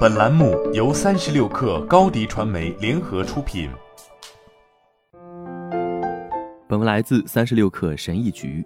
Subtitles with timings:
[0.00, 3.70] 本栏目由三十六氪高低传媒联合出品。
[6.68, 8.62] 本文来自三十六氪神译局。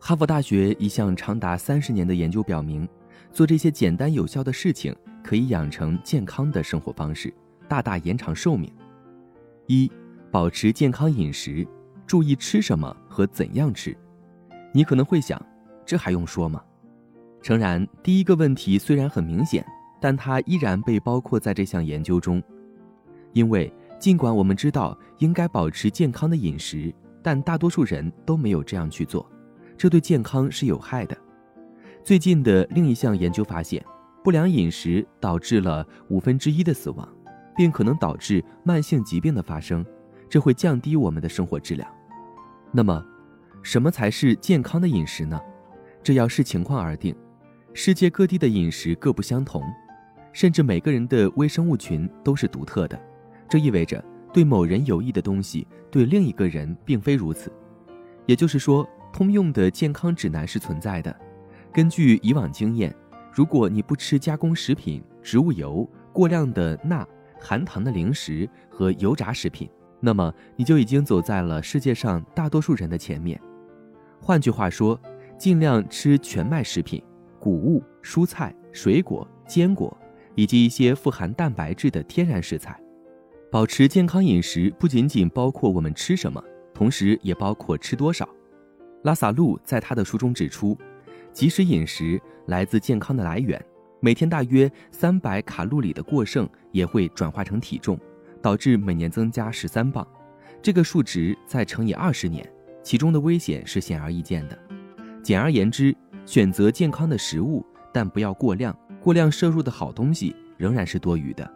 [0.00, 2.88] 哈佛大学一项长达三十年的研究表明，
[3.32, 7.32] 做这些简单有效的事情可以养成健康的生活方式，
[7.68, 8.72] 大大延长寿命。
[9.66, 9.90] 一、
[10.30, 11.66] 保持健康饮食，
[12.06, 13.94] 注意吃什么和怎样吃。
[14.72, 15.40] 你可能会想，
[15.84, 16.62] 这还用说吗？
[17.42, 19.64] 诚然，第一个问题虽然很明显，
[20.00, 22.42] 但它依然被包括在这项研究中，
[23.32, 29.28] 因为尽管我们知道应该保持健康的饮食，但大多数人都没有这样去做，
[29.76, 31.16] 这对健康是有害的。
[32.04, 33.84] 最近的另一项研究发现，
[34.22, 37.08] 不良饮食导致了五分之一的死亡，
[37.56, 39.84] 并可能导致慢性疾病的发生，
[40.28, 41.90] 这会降低我们的生活质量。
[42.70, 43.04] 那么，
[43.62, 45.40] 什么才是健康的饮食呢？
[46.02, 47.14] 这要视情况而定。
[47.74, 49.62] 世界各地的饮食各不相同，
[50.38, 52.96] 甚至每个人的微生物群都是独特的。
[53.48, 54.00] 这意味着，
[54.32, 57.52] 对某人有益的东西，对另一个人并非如此。
[58.24, 61.12] 也就是说，通用的健康指南是存在的。
[61.72, 62.94] 根据以往经验，
[63.32, 67.04] 如果你不吃加工食品、植物油、过量的钠、
[67.40, 73.40] 含糖的零食和油炸食品，那么你就已经走在了世界上大多数人的前面。
[74.20, 74.96] 换句话说，
[75.36, 77.02] 尽量吃全麦食品。
[77.40, 79.96] 谷物、蔬菜、水果、坚果，
[80.38, 82.80] 以及一些富含蛋白质的天然食材。
[83.50, 86.40] 保持健康饮食不仅仅包括我们吃什么，
[86.72, 88.28] 同时也包括吃多少。
[89.02, 90.78] 拉萨路在他的书中指出，
[91.32, 93.60] 即使饮食来自健康的来源，
[93.98, 97.98] 每天大约三百卡路里的过剩也会转化成体重，
[98.40, 100.06] 导致每年增加十三磅。
[100.62, 102.48] 这个数值再乘以二十年，
[102.80, 104.56] 其中的危险是显而易见的。
[105.20, 105.92] 简而言之。
[106.26, 108.76] 选择健康的食物，但不要过量。
[109.00, 111.48] 过量摄入的好东西仍然是多余的。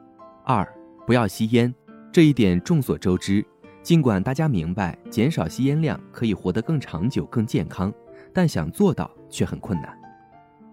[0.44, 0.66] 二，
[1.06, 1.72] 不要吸烟，
[2.10, 3.44] 这一点众所周知。
[3.82, 7.92] 尽管大家明白减少吸烟量可以活得更长久、更健康，
[8.32, 9.92] 但想做到却很困难。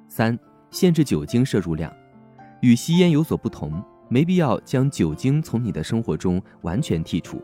[0.08, 0.38] 三，
[0.70, 1.92] 限制酒精摄入量，
[2.62, 7.42] 与吸烟有所不同，没必要将酒精从你的生活中完全剔除。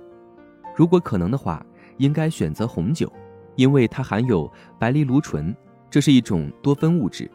[0.76, 1.66] 如果可能的话，
[1.98, 3.12] 应该选择红酒，
[3.56, 5.56] 因为它含有白藜芦醇。
[5.90, 7.32] 这是一种多酚物质，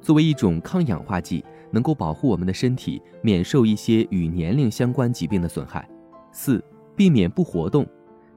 [0.00, 5.88] 作为一种抗氧化剂，能够保护我们的身体免受一些与年龄相关疾病的损害。
[6.32, 6.62] 四、
[6.96, 7.86] 避免不活动，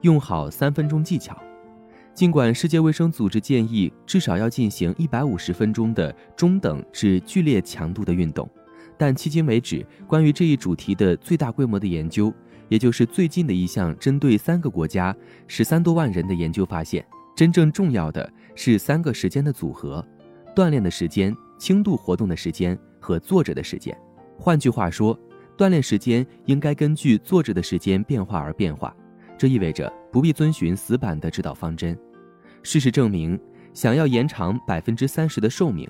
[0.02, 1.36] 用好三分钟技巧。
[2.12, 8.48] 尽管世界卫生组织建议至少要进行一百五十分钟的中等至剧烈强度的运动，
[8.96, 12.32] 但迄今为止，关于这一主题的最大规模的研究，
[12.68, 15.14] 也就是最近的一项针对三个国家
[15.48, 17.04] 十三多万人的研究发现。
[17.34, 20.06] 真正重要的是三个时间的组合：
[20.54, 23.96] 锻炼的时间、轻度活动的时间和坐着的时间。
[24.38, 25.18] 换句话说，
[25.56, 28.94] 锻炼时间应该根据坐着的时间变化而变化。
[29.36, 31.98] 这意味着不必遵循死板的指导方针。
[32.62, 33.38] 事实证明，
[33.72, 35.88] 想要延长百分之三十的寿命，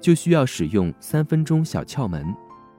[0.00, 2.26] 就需要使用三分钟小窍门：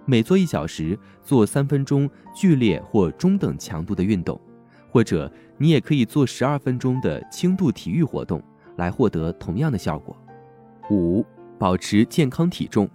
[0.06, 4.40] 每做一小时，做三分钟剧烈或中等强度的运动。
[4.90, 8.44] 或者你也可以做十二分钟的轻度体育活动，
[8.76, 10.16] 来获得同样的效果。
[10.90, 11.26] 五、
[11.62, 12.90] 保持健康体重。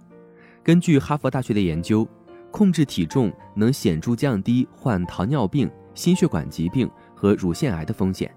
[0.61, 2.05] 根据哈佛大学的研究，
[2.51, 8.29] 控制体重能显著降低患糖尿病、心血管疾病和乳腺癌的风险。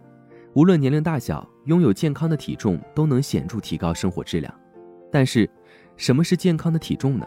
[0.54, 4.54] 无论年龄大小，拥有健康的体重都能显著提高生活质量。
[5.10, 5.50] 但是，
[5.96, 7.26] 什么是健康的体重呢？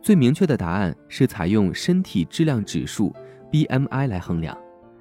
[0.00, 3.12] 最明确的答案是采用身体质量指数
[3.50, 4.56] （BMI） 来衡量。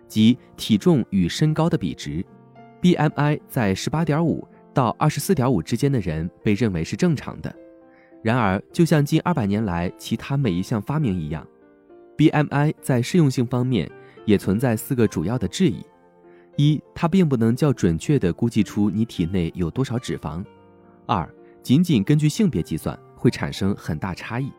[0.08, 2.26] 即体重与身高的比值
[2.82, 7.52] ，BMI 在十八点五到二十四点五之间的人被认为是正常的。
[8.22, 11.44] 然而，就像近二百年来其他每一项发明一样
[12.16, 13.90] ，BMI 在适用性方面
[14.26, 15.84] 也存在四个主要的质疑：
[16.58, 20.46] 一，它并不能较准确地估计出你体内有多少脂肪；
[21.08, 21.28] 二，
[21.64, 24.52] 仅仅根据性别计算会产生很大差异。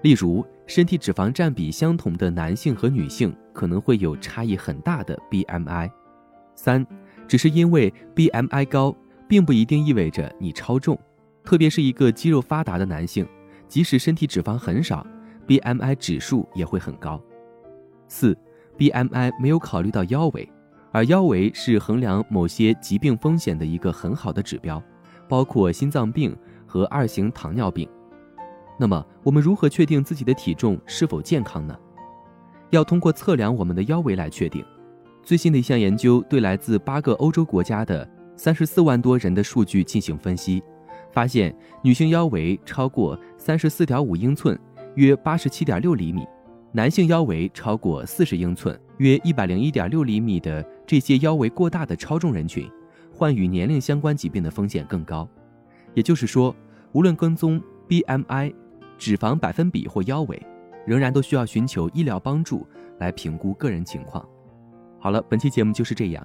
[0.00, 5.90] 例如，身体脂肪占比相同的男性和女性可能会有差异很大的 BMI。
[6.54, 6.86] 三，
[7.26, 8.96] 只是因为 BMI 高，
[9.28, 10.98] 并不一定意味着你超重，
[11.44, 13.28] 特别是一个肌肉发达的男性，
[13.68, 15.06] 即使身体脂肪很少
[15.46, 17.22] ，BMI 指数也会很高。
[18.08, 18.36] 四
[18.78, 20.50] ，BMI 没有考虑到腰围，
[20.90, 24.82] 而腰围是衡量某些疾病风险的一个很好的指标，
[25.28, 26.34] 包括心脏病
[26.66, 27.88] 和二型糖尿病。
[28.78, 31.76] 那么，我们如何确定自己的体重是否健康呢？
[32.70, 34.64] 要通过测量我们的腰围来确定。
[35.22, 40.62] 最新的一项研究对来自八个欧洲国家的三十四万多人的数据进行分析，
[41.10, 41.52] 发现
[41.82, 44.56] 女性腰围超过三十四点五英寸，
[44.94, 46.22] 约八十七点六厘米；
[46.70, 52.70] 男性腰围超过四十英寸，约一百零一点六厘米的这些腰围过大的超重人群，
[53.12, 55.28] 患与年龄相关疾病的风险更高。
[55.94, 56.54] 也就是说，
[56.92, 58.54] 无论跟踪 BMI、
[58.96, 60.40] 脂肪百分比或腰围，
[60.86, 62.64] 仍然都需要寻求医疗帮助
[63.00, 64.24] 来评估个人情况。
[65.00, 66.24] 好了，本期节目就是这样，